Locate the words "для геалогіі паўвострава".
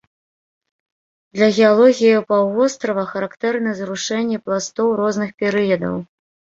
1.39-3.03